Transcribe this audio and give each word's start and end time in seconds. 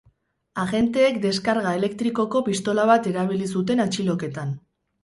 Agenteek 0.61 1.19
deskarga 1.25 1.75
elektrikoko 1.81 2.43
pistola 2.51 2.89
bat 2.95 3.13
erabili 3.13 3.53
zuten 3.57 3.87
atxiloketan. 3.87 4.61